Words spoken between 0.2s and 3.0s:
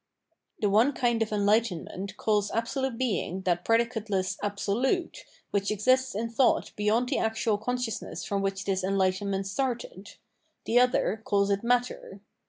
* The one kind of enlightenment calls absolute